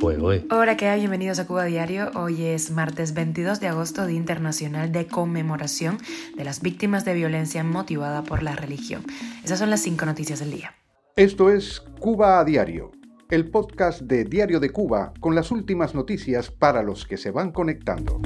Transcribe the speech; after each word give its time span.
Hola, 0.00 0.76
¿qué 0.76 0.88
hay? 0.88 1.00
Bienvenidos 1.00 1.40
a 1.40 1.46
Cuba 1.46 1.64
Diario. 1.64 2.12
Hoy 2.14 2.44
es 2.44 2.70
martes 2.70 3.14
22 3.14 3.58
de 3.58 3.66
agosto, 3.66 4.06
Día 4.06 4.16
Internacional 4.16 4.92
de 4.92 5.08
Conmemoración 5.08 5.98
de 6.36 6.44
las 6.44 6.62
Víctimas 6.62 7.04
de 7.04 7.14
Violencia 7.14 7.64
motivada 7.64 8.22
por 8.22 8.44
la 8.44 8.54
religión. 8.54 9.04
Esas 9.42 9.58
son 9.58 9.70
las 9.70 9.80
cinco 9.80 10.06
noticias 10.06 10.38
del 10.38 10.52
día. 10.52 10.74
Esto 11.16 11.50
es 11.50 11.80
Cuba 11.98 12.38
a 12.38 12.44
Diario, 12.44 12.92
el 13.28 13.50
podcast 13.50 14.02
de 14.02 14.24
Diario 14.24 14.60
de 14.60 14.70
Cuba 14.70 15.12
con 15.18 15.34
las 15.34 15.50
últimas 15.50 15.96
noticias 15.96 16.52
para 16.52 16.84
los 16.84 17.04
que 17.04 17.16
se 17.16 17.32
van 17.32 17.50
conectando. 17.50 18.20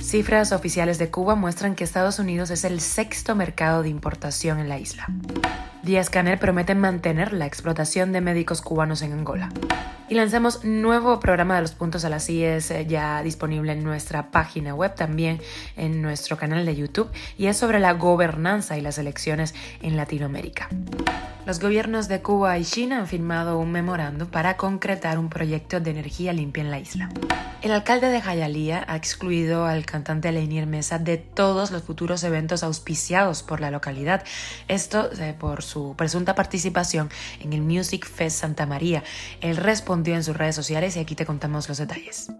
Cifras 0.00 0.52
oficiales 0.52 0.98
de 0.98 1.10
Cuba 1.10 1.34
muestran 1.34 1.74
que 1.74 1.84
Estados 1.84 2.18
Unidos 2.18 2.50
es 2.50 2.64
el 2.64 2.80
sexto 2.80 3.34
mercado 3.34 3.82
de 3.82 3.88
importación 3.88 4.58
en 4.58 4.68
la 4.68 4.78
isla. 4.78 5.06
Díaz 5.84 6.08
Canel 6.08 6.38
promete 6.38 6.74
mantener 6.74 7.34
la 7.34 7.44
explotación 7.44 8.10
de 8.12 8.22
médicos 8.22 8.62
cubanos 8.62 9.02
en 9.02 9.12
Angola. 9.12 9.50
Y 10.08 10.14
lanzamos 10.14 10.64
nuevo 10.64 11.20
programa 11.20 11.56
de 11.56 11.60
los 11.60 11.72
puntos 11.72 12.06
a 12.06 12.08
las 12.08 12.30
IES 12.30 12.70
eh, 12.70 12.86
ya 12.86 13.22
disponible 13.22 13.72
en 13.72 13.84
nuestra 13.84 14.30
página 14.30 14.74
web, 14.74 14.94
también 14.94 15.42
en 15.76 16.00
nuestro 16.00 16.38
canal 16.38 16.64
de 16.64 16.74
YouTube, 16.74 17.10
y 17.36 17.48
es 17.48 17.58
sobre 17.58 17.80
la 17.80 17.92
gobernanza 17.92 18.78
y 18.78 18.80
las 18.80 18.96
elecciones 18.96 19.54
en 19.82 19.98
Latinoamérica. 19.98 20.70
Los 21.44 21.60
gobiernos 21.60 22.08
de 22.08 22.22
Cuba 22.22 22.56
y 22.56 22.64
China 22.64 23.00
han 23.00 23.06
firmado 23.06 23.58
un 23.58 23.70
memorando 23.70 24.26
para 24.30 24.56
concretar 24.56 25.18
un 25.18 25.28
proyecto 25.28 25.80
de 25.80 25.90
energía 25.90 26.32
limpia 26.32 26.62
en 26.62 26.70
la 26.70 26.78
isla. 26.78 27.10
El 27.60 27.72
alcalde 27.72 28.08
de 28.08 28.20
Jayalía 28.20 28.84
ha 28.88 28.96
excluido 28.96 29.64
al 29.64 29.86
cantante 29.86 30.30
Leinier 30.32 30.66
Mesa 30.66 30.98
de 30.98 31.16
todos 31.16 31.70
los 31.70 31.82
futuros 31.82 32.22
eventos 32.22 32.62
auspiciados 32.62 33.42
por 33.42 33.62
la 33.62 33.70
localidad, 33.70 34.22
esto 34.68 35.10
eh, 35.18 35.34
por 35.38 35.62
su 35.62 35.73
presunta 35.96 36.34
participación 36.34 37.10
en 37.40 37.52
el 37.52 37.62
Music 37.62 38.06
Fest 38.06 38.40
Santa 38.40 38.66
María. 38.66 39.02
Él 39.40 39.56
respondió 39.56 40.14
en 40.14 40.24
sus 40.24 40.36
redes 40.36 40.54
sociales 40.54 40.96
y 40.96 41.00
aquí 41.00 41.14
te 41.14 41.26
contamos 41.26 41.68
los 41.68 41.78
detalles. 41.78 42.30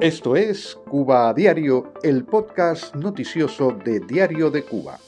Esto 0.00 0.36
es 0.36 0.76
Cuba 0.88 1.34
Diario, 1.34 1.92
el 2.02 2.24
podcast 2.24 2.94
noticioso 2.94 3.72
de 3.84 3.98
Diario 4.00 4.50
de 4.50 4.62
Cuba. 4.62 4.98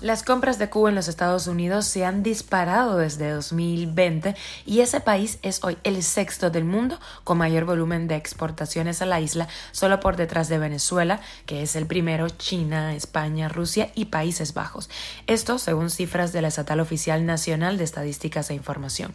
Las 0.00 0.22
compras 0.22 0.58
de 0.58 0.70
Cuba 0.70 0.88
en 0.88 0.94
los 0.94 1.08
Estados 1.08 1.46
Unidos 1.46 1.84
se 1.84 2.06
han 2.06 2.22
disparado 2.22 2.96
desde 2.96 3.32
2020 3.32 4.34
y 4.64 4.80
ese 4.80 5.00
país 5.00 5.38
es 5.42 5.62
hoy 5.62 5.76
el 5.84 6.02
sexto 6.02 6.48
del 6.48 6.64
mundo 6.64 6.98
con 7.22 7.36
mayor 7.36 7.66
volumen 7.66 8.08
de 8.08 8.16
exportaciones 8.16 9.02
a 9.02 9.06
la 9.06 9.20
isla, 9.20 9.46
solo 9.72 10.00
por 10.00 10.16
detrás 10.16 10.48
de 10.48 10.58
Venezuela, 10.58 11.20
que 11.44 11.60
es 11.60 11.76
el 11.76 11.84
primero, 11.84 12.30
China, 12.30 12.94
España, 12.94 13.50
Rusia 13.50 13.90
y 13.94 14.06
Países 14.06 14.54
Bajos. 14.54 14.88
Esto 15.26 15.58
según 15.58 15.90
cifras 15.90 16.32
de 16.32 16.40
la 16.40 16.48
Estatal 16.48 16.80
Oficial 16.80 17.26
Nacional 17.26 17.76
de 17.76 17.84
Estadísticas 17.84 18.48
e 18.48 18.54
Información. 18.54 19.12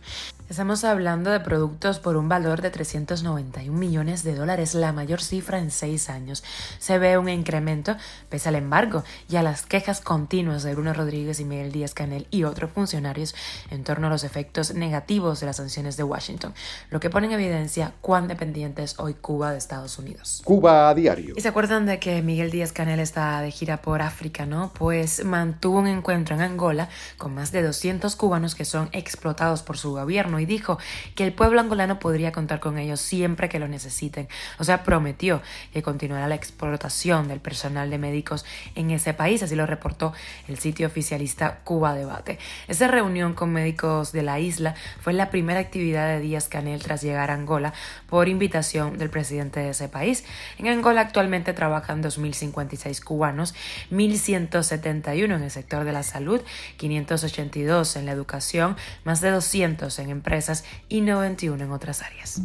Estamos 0.47 0.83
hablando 0.83 1.31
de 1.31 1.39
productos 1.39 1.97
por 1.97 2.17
un 2.17 2.29
valor 2.29 2.61
de 2.61 2.69
391 2.69 3.75
millones 3.75 4.23
de 4.23 4.35
dólares, 4.35 4.75
la 4.75 4.91
mayor 4.91 5.19
cifra 5.19 5.57
en 5.57 5.71
seis 5.71 6.07
años. 6.07 6.43
Se 6.77 6.99
ve 6.99 7.17
un 7.17 7.29
incremento 7.29 7.97
pese 8.29 8.49
al 8.49 8.55
embargo 8.55 9.03
y 9.27 9.37
a 9.37 9.41
las 9.41 9.65
quejas 9.65 10.01
continuas 10.01 10.61
de 10.61 10.75
Bruno 10.75 10.93
Rodríguez 10.93 11.39
y 11.39 11.45
Miguel 11.45 11.71
Díaz 11.71 11.95
Canel 11.95 12.27
y 12.29 12.43
otros 12.43 12.69
funcionarios 12.69 13.33
en 13.71 13.83
torno 13.83 14.05
a 14.05 14.11
los 14.11 14.23
efectos 14.23 14.75
negativos 14.75 15.39
de 15.39 15.47
las 15.47 15.55
sanciones 15.55 15.97
de 15.97 16.03
Washington, 16.03 16.53
lo 16.91 16.99
que 16.99 17.09
pone 17.09 17.25
en 17.25 17.33
evidencia 17.33 17.93
cuán 18.01 18.27
dependiente 18.27 18.83
es 18.83 18.99
hoy 18.99 19.15
Cuba 19.15 19.51
de 19.51 19.57
Estados 19.57 19.97
Unidos. 19.97 20.43
Cuba 20.45 20.89
a 20.89 20.93
diario. 20.93 21.33
Y 21.35 21.41
se 21.41 21.47
acuerdan 21.47 21.87
de 21.87 21.97
que 21.97 22.21
Miguel 22.21 22.51
Díaz 22.51 22.71
Canel 22.71 22.99
está 22.99 23.41
de 23.41 23.49
gira 23.49 23.81
por 23.81 24.03
África, 24.03 24.45
¿no? 24.45 24.71
Pues 24.77 25.25
mantuvo 25.25 25.79
un 25.79 25.87
encuentro 25.87 26.35
en 26.35 26.41
Angola 26.41 26.87
con 27.17 27.33
más 27.33 27.51
de 27.51 27.63
200 27.63 28.15
cubanos 28.15 28.53
que 28.53 28.63
son 28.63 28.89
explotados 28.91 29.63
por 29.63 29.79
su 29.79 29.93
gobierno 29.93 30.34
y 30.39 30.45
dijo 30.45 30.77
que 31.15 31.23
el 31.23 31.33
pueblo 31.33 31.59
angolano 31.59 31.99
podría 31.99 32.31
contar 32.31 32.59
con 32.59 32.77
ellos 32.77 32.99
siempre 32.99 33.49
que 33.49 33.59
lo 33.59 33.67
necesiten. 33.67 34.27
O 34.59 34.63
sea, 34.63 34.83
prometió 34.83 35.41
que 35.73 35.81
continuará 35.81 36.27
la 36.27 36.35
explotación 36.35 37.27
del 37.27 37.39
personal 37.39 37.89
de 37.89 37.97
médicos 37.97 38.45
en 38.75 38.91
ese 38.91 39.13
país, 39.13 39.43
así 39.43 39.55
lo 39.55 39.65
reportó 39.65 40.13
el 40.47 40.57
sitio 40.59 40.87
oficialista 40.87 41.59
Cuba 41.63 41.93
Debate. 41.93 42.39
Esa 42.67 42.87
reunión 42.87 43.33
con 43.33 43.51
médicos 43.51 44.11
de 44.11 44.23
la 44.23 44.39
isla 44.39 44.75
fue 45.01 45.13
la 45.13 45.29
primera 45.29 45.59
actividad 45.59 46.07
de 46.07 46.19
Díaz 46.19 46.47
Canel 46.47 46.81
tras 46.81 47.01
llegar 47.01 47.31
a 47.31 47.33
Angola 47.33 47.73
por 48.09 48.29
invitación 48.29 48.97
del 48.97 49.09
presidente 49.09 49.59
de 49.59 49.69
ese 49.69 49.89
país. 49.89 50.23
En 50.57 50.67
Angola 50.67 51.01
actualmente 51.01 51.53
trabajan 51.53 52.03
2.056 52.03 53.03
cubanos, 53.03 53.55
1.171 53.91 55.23
en 55.23 55.43
el 55.43 55.51
sector 55.51 55.83
de 55.83 55.93
la 55.93 56.03
salud, 56.03 56.41
582 56.77 57.95
en 57.95 58.05
la 58.05 58.11
educación, 58.11 58.75
más 59.03 59.21
de 59.21 59.31
200 59.31 59.97
en 59.99 60.09
empresas 60.25 60.63
y 60.89 61.01
91 61.01 61.63
en 61.63 61.71
otras 61.71 62.01
áreas. 62.01 62.41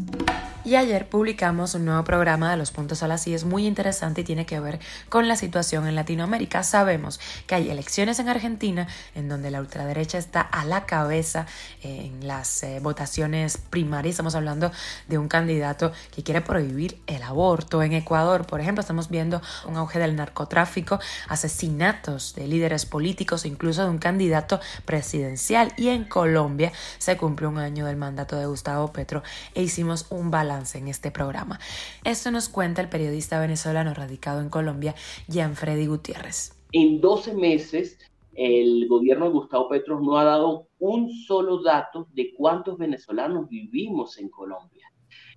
Y 0.64 0.76
ayer 0.76 1.08
publicamos 1.08 1.74
un 1.74 1.86
nuevo 1.86 2.04
programa 2.04 2.50
de 2.50 2.58
los 2.58 2.70
puntos 2.70 3.02
a 3.02 3.08
las 3.08 3.26
es 3.26 3.44
muy 3.44 3.66
interesante 3.66 4.20
y 4.20 4.24
tiene 4.24 4.44
que 4.44 4.60
ver 4.60 4.78
con 5.08 5.28
la 5.28 5.36
situación 5.36 5.86
en 5.86 5.94
Latinoamérica. 5.94 6.62
Sabemos 6.62 7.20
que 7.46 7.54
hay 7.54 7.70
elecciones 7.70 8.18
en 8.18 8.28
Argentina 8.28 8.86
en 9.14 9.28
donde 9.28 9.50
la 9.50 9.60
ultraderecha 9.60 10.18
está 10.18 10.42
a 10.42 10.66
la 10.66 10.84
cabeza 10.84 11.46
en 11.82 12.26
las 12.26 12.62
eh, 12.62 12.80
votaciones 12.82 13.56
primarias. 13.56 14.14
Estamos 14.14 14.34
hablando 14.34 14.70
de 15.08 15.16
un 15.16 15.28
candidato 15.28 15.92
que 16.14 16.22
quiere 16.22 16.42
prohibir 16.42 17.00
el 17.06 17.22
aborto. 17.22 17.82
En 17.82 17.92
Ecuador, 17.92 18.46
por 18.46 18.60
ejemplo, 18.60 18.80
estamos 18.80 19.08
viendo 19.08 19.40
un 19.66 19.76
auge 19.76 19.98
del 19.98 20.16
narcotráfico, 20.16 20.98
asesinatos 21.28 22.34
de 22.34 22.46
líderes 22.46 22.84
políticos, 22.84 23.46
incluso 23.46 23.84
de 23.84 23.90
un 23.90 23.98
candidato 23.98 24.60
presidencial. 24.84 25.72
Y 25.78 25.88
en 25.88 26.04
Colombia 26.04 26.72
se 26.98 27.16
cumplió 27.16 27.48
un 27.48 27.58
año 27.58 27.69
del 27.74 27.96
mandato 27.96 28.36
de 28.36 28.46
Gustavo 28.46 28.92
Petro 28.92 29.22
e 29.54 29.62
hicimos 29.62 30.06
un 30.10 30.30
balance 30.30 30.76
en 30.76 30.88
este 30.88 31.10
programa. 31.10 31.60
Esto 32.04 32.30
nos 32.30 32.48
cuenta 32.48 32.82
el 32.82 32.88
periodista 32.88 33.40
venezolano 33.40 33.94
radicado 33.94 34.40
en 34.40 34.50
Colombia, 34.50 34.94
Gianfredi 35.28 35.86
Gutiérrez. 35.86 36.52
En 36.72 37.00
12 37.00 37.34
meses, 37.34 37.98
el 38.34 38.86
gobierno 38.88 39.26
de 39.26 39.32
Gustavo 39.32 39.68
Petro 39.68 40.00
no 40.00 40.18
ha 40.18 40.24
dado 40.24 40.68
un 40.78 41.10
solo 41.12 41.62
dato 41.62 42.08
de 42.12 42.34
cuántos 42.34 42.76
venezolanos 42.76 43.48
vivimos 43.48 44.18
en 44.18 44.28
Colombia. 44.28 44.86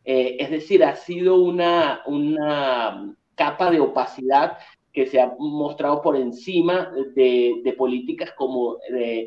Eh, 0.03 0.38
es 0.39 0.49
decir, 0.49 0.83
ha 0.83 0.95
sido 0.95 1.41
una, 1.41 2.01
una 2.07 3.16
capa 3.35 3.72
de 3.72 3.79
opacidad 3.79 4.57
que 4.93 5.07
se 5.07 5.19
ha 5.19 5.33
mostrado 5.39 6.01
por 6.01 6.16
encima 6.16 6.93
de, 7.16 7.75
políticas 7.77 8.31
como 8.38 8.77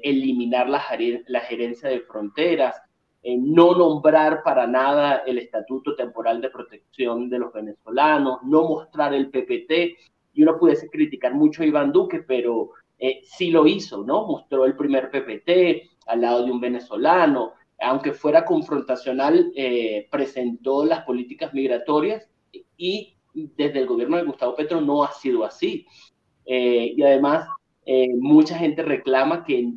eliminar 0.03 0.69
la, 0.69 0.83
la, 1.27 1.41
gerencia 1.41 1.89
de 1.89 2.00
fronteras, 2.00 2.81
no 3.39 3.75
nombrar 3.75 4.43
para 4.45 4.67
nada 4.67 5.23
el 5.27 5.39
Estatuto 5.39 5.97
Temporal 5.97 6.41
de 6.41 6.51
Protección 6.51 7.29
de 7.29 7.39
los 7.41 7.53
Venezolanos, 7.53 8.39
no 8.45 8.63
mostrar 8.69 9.15
el 9.15 9.31
PPT. 9.31 9.99
Y 10.35 10.43
uno 10.43 10.59
pudiese 10.59 10.89
criticar 10.91 11.35
mucho 11.35 11.63
a 11.63 11.67
Iván 11.67 11.93
Duque, 11.93 12.21
pero 12.21 12.71
eh, 12.99 13.21
sí 13.25 13.51
lo 13.51 13.67
hizo, 13.67 14.05
¿no? 14.05 14.27
Mostró 14.27 14.65
el 14.65 14.77
primer 14.77 15.11
PPT 15.11 15.91
al 16.07 16.21
lado 16.21 16.45
de 16.45 16.53
un 16.53 16.61
venezolano, 16.61 17.55
aunque 17.81 18.13
fuera 18.13 18.45
confrontacional, 18.45 19.53
eh, 19.55 20.09
presentó 20.11 20.85
las 20.85 21.05
políticas 21.05 21.53
migratorias 21.53 22.29
y 22.77 23.17
desde 23.35 23.81
el 23.81 23.87
gobierno 23.87 24.17
de 24.17 24.25
Gustavo 24.25 24.55
Petro 24.55 24.81
no 24.81 25.05
ha 25.05 25.13
sido 25.13 25.45
así. 25.45 25.87
Eh, 26.47 26.95
y 26.97 27.03
además 27.03 27.49
eh, 27.89 28.09
mucha 28.17 28.59
gente 28.59 28.83
reclama 28.83 29.45
que 29.45 29.73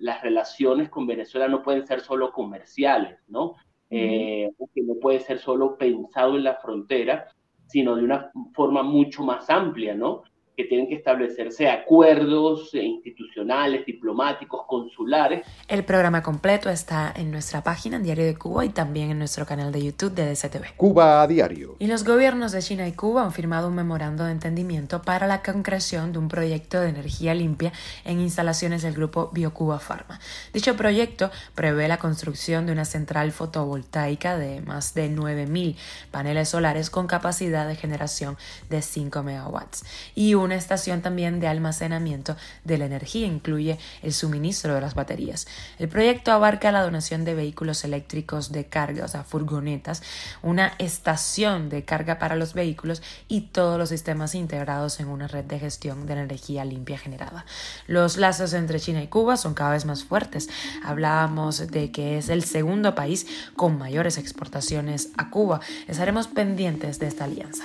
las 0.00 0.20
relaciones 0.20 0.88
con 0.88 1.06
Venezuela 1.06 1.46
no 1.46 1.62
pueden 1.62 1.86
ser 1.86 2.00
solo 2.00 2.32
comerciales, 2.32 3.20
¿no? 3.28 3.54
Eh, 3.88 4.50
que 4.74 4.82
no 4.82 4.94
puede 4.94 5.20
ser 5.20 5.38
solo 5.38 5.76
pensado 5.78 6.36
en 6.36 6.44
la 6.44 6.56
frontera, 6.56 7.28
sino 7.66 7.94
de 7.94 8.02
una 8.02 8.32
forma 8.52 8.82
mucho 8.82 9.22
más 9.22 9.48
amplia, 9.48 9.94
¿no? 9.94 10.24
Que 10.56 10.64
tienen 10.64 10.88
que 10.88 10.96
establecerse 10.96 11.68
acuerdos 11.68 12.74
institucionales, 12.74 13.86
diplomáticos, 13.86 14.66
consulares. 14.66 15.46
El 15.66 15.84
programa 15.84 16.22
completo 16.22 16.68
está 16.68 17.12
en 17.16 17.30
nuestra 17.30 17.62
página 17.62 17.96
en 17.96 18.02
Diario 18.02 18.24
de 18.24 18.36
Cuba 18.36 18.64
y 18.64 18.68
también 18.68 19.10
en 19.10 19.18
nuestro 19.18 19.46
canal 19.46 19.72
de 19.72 19.82
YouTube 19.82 20.14
de 20.14 20.26
DCTV. 20.30 20.76
Cuba 20.76 21.22
a 21.22 21.26
diario. 21.26 21.76
Y 21.78 21.86
los 21.86 22.04
gobiernos 22.04 22.52
de 22.52 22.60
China 22.60 22.86
y 22.86 22.92
Cuba 22.92 23.22
han 23.22 23.32
firmado 23.32 23.68
un 23.68 23.74
memorando 23.74 24.24
de 24.24 24.32
entendimiento 24.32 25.02
para 25.02 25.26
la 25.26 25.42
concreción 25.42 26.12
de 26.12 26.18
un 26.18 26.28
proyecto 26.28 26.80
de 26.80 26.90
energía 26.90 27.34
limpia 27.34 27.72
en 28.04 28.20
instalaciones 28.20 28.82
del 28.82 28.94
grupo 28.94 29.30
BioCuba 29.32 29.78
Pharma. 29.78 30.20
Dicho 30.52 30.76
proyecto 30.76 31.30
prevé 31.54 31.88
la 31.88 31.98
construcción 31.98 32.66
de 32.66 32.72
una 32.72 32.84
central 32.84 33.32
fotovoltaica 33.32 34.36
de 34.36 34.60
más 34.60 34.94
de 34.94 35.10
9.000 35.10 35.76
paneles 36.10 36.50
solares 36.50 36.90
con 36.90 37.06
capacidad 37.06 37.66
de 37.66 37.76
generación 37.76 38.36
de 38.68 38.82
5 38.82 39.22
megawatts 39.22 39.84
y 40.14 40.34
una 40.42 40.56
estación 40.56 41.02
también 41.02 41.40
de 41.40 41.48
almacenamiento 41.48 42.36
de 42.64 42.78
la 42.78 42.86
energía, 42.86 43.26
incluye 43.26 43.78
el 44.02 44.12
suministro 44.12 44.74
de 44.74 44.80
las 44.80 44.94
baterías. 44.94 45.46
El 45.78 45.88
proyecto 45.88 46.32
abarca 46.32 46.72
la 46.72 46.82
donación 46.82 47.24
de 47.24 47.34
vehículos 47.34 47.84
eléctricos 47.84 48.52
de 48.52 48.66
carga, 48.66 49.04
o 49.04 49.08
sea, 49.08 49.24
furgonetas, 49.24 50.02
una 50.42 50.72
estación 50.78 51.68
de 51.68 51.84
carga 51.84 52.18
para 52.18 52.36
los 52.36 52.54
vehículos 52.54 53.02
y 53.28 53.42
todos 53.42 53.78
los 53.78 53.88
sistemas 53.88 54.34
integrados 54.34 55.00
en 55.00 55.08
una 55.08 55.28
red 55.28 55.44
de 55.44 55.58
gestión 55.58 56.06
de 56.06 56.14
energía 56.14 56.64
limpia 56.64 56.98
generada. 56.98 57.44
Los 57.86 58.16
lazos 58.16 58.52
entre 58.52 58.80
China 58.80 59.02
y 59.02 59.08
Cuba 59.08 59.36
son 59.36 59.54
cada 59.54 59.70
vez 59.70 59.84
más 59.84 60.04
fuertes. 60.04 60.48
Hablábamos 60.84 61.66
de 61.68 61.90
que 61.90 62.18
es 62.18 62.28
el 62.28 62.44
segundo 62.44 62.94
país 62.94 63.26
con 63.56 63.78
mayores 63.78 64.18
exportaciones 64.18 65.10
a 65.16 65.30
Cuba. 65.30 65.60
Estaremos 65.88 66.28
pendientes 66.28 66.98
de 66.98 67.06
esta 67.06 67.24
alianza. 67.24 67.64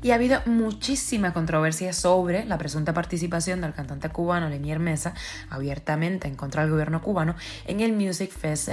Y 0.00 0.12
ha 0.12 0.14
habido 0.14 0.40
muchísima 0.46 1.32
controversia 1.32 1.92
sobre 1.92 2.44
la 2.44 2.56
presunta 2.56 2.92
participación 2.94 3.62
del 3.62 3.74
cantante 3.74 4.08
cubano 4.08 4.48
Lenier 4.48 4.78
Mesa, 4.78 5.14
abiertamente 5.50 6.28
en 6.28 6.36
contra 6.36 6.62
del 6.62 6.70
gobierno 6.70 7.02
cubano, 7.02 7.34
en 7.66 7.80
el 7.80 7.94
Music 7.94 8.30
Fest 8.30 8.68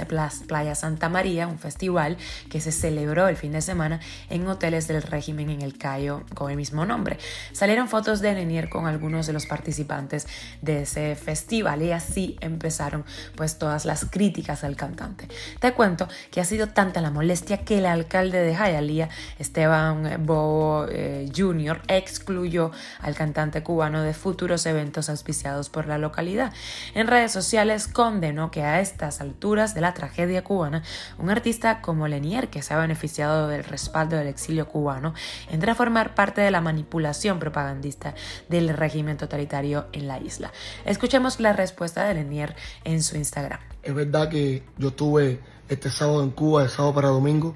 Playa 0.46 0.74
Santa 0.76 1.08
María, 1.08 1.48
un 1.48 1.58
festival 1.58 2.16
que 2.48 2.60
se 2.60 2.70
celebró 2.70 3.26
el 3.26 3.36
fin 3.36 3.50
de 3.50 3.60
semana 3.60 3.98
en 4.30 4.46
hoteles 4.46 4.86
del 4.86 5.02
régimen 5.02 5.50
en 5.50 5.62
el 5.62 5.78
Cayo 5.78 6.22
con 6.34 6.50
el 6.50 6.56
mismo 6.56 6.86
nombre. 6.86 7.18
Salieron 7.52 7.88
fotos 7.88 8.20
de 8.20 8.32
Lenier 8.32 8.68
con 8.68 8.86
algunos 8.86 9.26
de 9.26 9.32
los 9.32 9.46
participantes 9.46 10.28
de 10.60 10.82
ese 10.82 11.16
festival 11.16 11.82
y 11.82 11.90
así 11.90 12.36
empezaron 12.40 13.04
pues 13.34 13.58
todas 13.58 13.84
las 13.84 14.04
críticas 14.04 14.62
al 14.62 14.76
cantante. 14.76 15.26
Te 15.58 15.72
cuento 15.72 16.06
que 16.30 16.40
ha 16.40 16.44
sido 16.44 16.68
tanta 16.68 17.00
la 17.00 17.10
molestia 17.10 17.64
que 17.64 17.78
el 17.78 17.86
alcalde 17.86 18.38
de 18.38 18.54
Hialeah, 18.54 19.08
Esteban 19.40 20.24
Bo 20.24 20.51
eh, 20.88 21.30
Jr. 21.34 21.82
excluyó 21.88 22.70
al 23.00 23.14
cantante 23.14 23.62
cubano 23.62 24.02
de 24.02 24.14
futuros 24.14 24.66
eventos 24.66 25.08
auspiciados 25.08 25.68
por 25.68 25.86
la 25.86 25.98
localidad. 25.98 26.52
En 26.94 27.06
redes 27.06 27.32
sociales 27.32 27.88
condenó 27.88 28.50
que 28.50 28.62
a 28.62 28.80
estas 28.80 29.20
alturas 29.20 29.74
de 29.74 29.80
la 29.80 29.94
tragedia 29.94 30.44
cubana, 30.44 30.82
un 31.18 31.30
artista 31.30 31.80
como 31.80 32.08
Lenier, 32.08 32.48
que 32.48 32.62
se 32.62 32.74
ha 32.74 32.78
beneficiado 32.78 33.48
del 33.48 33.64
respaldo 33.64 34.16
del 34.16 34.28
exilio 34.28 34.68
cubano, 34.68 35.14
entre 35.50 35.70
a 35.70 35.74
formar 35.74 36.14
parte 36.14 36.40
de 36.40 36.50
la 36.50 36.60
manipulación 36.60 37.38
propagandista 37.38 38.14
del 38.48 38.68
régimen 38.70 39.16
totalitario 39.16 39.86
en 39.92 40.08
la 40.08 40.20
isla. 40.20 40.52
Escuchemos 40.84 41.40
la 41.40 41.52
respuesta 41.52 42.04
de 42.04 42.14
Lenier 42.14 42.54
en 42.84 43.02
su 43.02 43.16
Instagram. 43.16 43.60
Es 43.82 43.94
verdad 43.94 44.28
que 44.28 44.62
yo 44.78 44.88
estuve 44.88 45.40
este 45.68 45.90
sábado 45.90 46.22
en 46.22 46.30
Cuba, 46.30 46.62
de 46.62 46.68
sábado 46.68 46.94
para 46.94 47.08
domingo, 47.08 47.54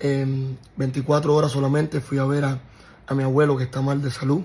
en 0.00 0.58
24 0.76 1.34
horas 1.34 1.52
solamente 1.52 2.00
fui 2.00 2.18
a 2.18 2.24
ver 2.24 2.44
a, 2.44 2.60
mi 3.14 3.22
abuelo 3.22 3.56
que 3.56 3.64
está 3.64 3.82
mal 3.82 4.00
de 4.02 4.10
salud. 4.10 4.42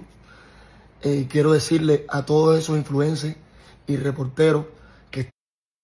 Eh, 1.02 1.28
quiero 1.30 1.54
decirle 1.54 2.06
a 2.10 2.25
todos 2.25 2.57
esos 2.57 2.78
influencers 2.78 3.36
y 3.88 3.96
reporteros 3.98 4.66
que 5.12 5.30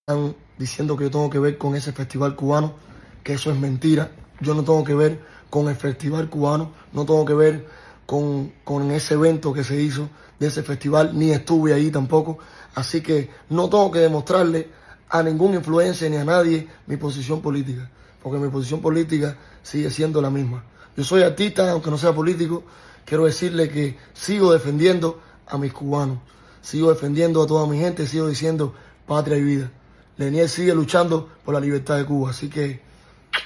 están 0.06 0.34
diciendo 0.58 0.96
que 0.96 1.04
yo 1.04 1.10
tengo 1.10 1.30
que 1.30 1.38
ver 1.38 1.58
con 1.58 1.76
ese 1.76 1.92
festival 1.92 2.34
cubano, 2.34 2.74
que 3.22 3.34
eso 3.34 3.50
es 3.50 3.58
mentira. 3.58 4.10
Yo 4.40 4.54
no 4.54 4.64
tengo 4.64 4.82
que 4.82 4.94
ver 4.94 5.20
con 5.48 5.68
el 5.68 5.76
festival 5.76 6.28
cubano, 6.28 6.72
no 6.92 7.06
tengo 7.06 7.24
que 7.24 7.34
ver 7.34 7.68
con, 8.04 8.52
con 8.64 8.90
ese 8.90 9.14
evento 9.14 9.52
que 9.52 9.62
se 9.62 9.80
hizo 9.80 10.08
de 10.40 10.48
ese 10.48 10.64
festival, 10.64 11.16
ni 11.16 11.30
estuve 11.30 11.72
ahí 11.72 11.90
tampoco. 11.90 12.38
Así 12.74 13.00
que 13.00 13.30
no 13.48 13.70
tengo 13.70 13.92
que 13.92 14.00
demostrarle 14.00 14.68
a 15.08 15.22
ningún 15.22 15.54
influencer 15.54 16.10
ni 16.10 16.16
a 16.16 16.24
nadie 16.24 16.66
mi 16.86 16.96
posición 16.96 17.40
política 17.40 17.88
porque 18.22 18.38
mi 18.38 18.48
posición 18.48 18.80
política 18.80 19.36
sigue 19.62 19.90
siendo 19.90 20.22
la 20.22 20.30
misma. 20.30 20.64
Yo 20.96 21.04
soy 21.04 21.22
artista, 21.22 21.70
aunque 21.70 21.90
no 21.90 21.98
sea 21.98 22.12
político, 22.12 22.62
quiero 23.04 23.24
decirle 23.24 23.68
que 23.68 23.96
sigo 24.12 24.52
defendiendo 24.52 25.20
a 25.46 25.58
mis 25.58 25.72
cubanos, 25.72 26.18
sigo 26.60 26.90
defendiendo 26.90 27.42
a 27.42 27.46
toda 27.46 27.66
mi 27.66 27.78
gente, 27.78 28.06
sigo 28.06 28.28
diciendo 28.28 28.74
patria 29.06 29.36
y 29.38 29.42
vida. 29.42 29.70
Leniel 30.18 30.48
sigue 30.48 30.74
luchando 30.74 31.28
por 31.44 31.54
la 31.54 31.60
libertad 31.60 31.96
de 31.96 32.04
Cuba, 32.04 32.30
así 32.30 32.48
que 32.48 32.80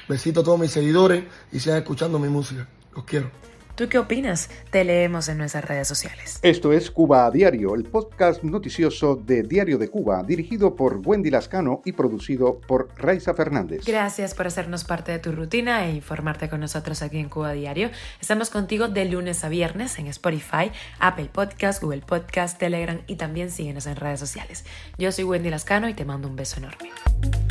besito 0.09 0.41
a 0.41 0.45
todos 0.45 0.59
mis 0.59 0.73
seguidores 0.73 1.25
y 1.53 1.61
sigan 1.61 1.79
escuchando 1.79 2.19
mi 2.19 2.29
música. 2.29 2.69
Los 2.95 3.05
quiero. 3.05 3.31
¿Tú 3.77 3.91
qué 3.91 3.99
opinas? 3.99 4.49
Te 4.71 4.85
leemos 4.85 5.29
en 5.29 5.37
nuestras 5.37 5.63
redes 5.63 5.87
sociales. 5.87 6.39
Esto 6.41 6.73
es 6.73 6.91
Cuba 6.91 7.27
a 7.27 7.31
Diario, 7.31 7.75
el 7.75 7.85
podcast 7.85 8.43
noticioso 8.43 9.17
de 9.17 9.43
Diario 9.43 9.77
de 9.77 9.89
Cuba, 9.91 10.23
dirigido 10.23 10.75
por 10.75 11.03
Wendy 11.05 11.31
Lascano 11.31 11.83
y 11.85 11.93
producido 11.93 12.59
por 12.59 12.89
Raiza 12.97 13.35
Fernández. 13.35 13.85
Gracias 13.85 14.33
por 14.33 14.47
hacernos 14.47 14.85
parte 14.85 15.13
de 15.13 15.19
tu 15.19 15.31
rutina 15.31 15.85
e 15.85 15.95
informarte 15.95 16.49
con 16.49 16.61
nosotros 16.61 17.03
aquí 17.03 17.19
en 17.19 17.29
Cuba 17.29 17.51
a 17.51 17.53
Diario. 17.53 17.91
Estamos 18.19 18.49
contigo 18.49 18.89
de 18.89 19.05
lunes 19.05 19.45
a 19.45 19.51
viernes 19.51 19.99
en 19.99 20.07
Spotify, 20.07 20.73
Apple 20.99 21.29
Podcast, 21.31 21.83
Google 21.83 22.01
Podcast, 22.01 22.59
Telegram 22.59 23.03
y 23.07 23.17
también 23.17 23.51
síguenos 23.51 23.87
en 23.87 23.97
redes 23.97 24.21
sociales. 24.21 24.65
Yo 24.97 25.13
soy 25.13 25.25
Wendy 25.25 25.51
Lascano 25.51 25.87
y 25.91 25.93
te 25.93 26.07
mando 26.07 26.29
un 26.29 26.37
beso 26.37 26.57
enorme. 26.61 27.46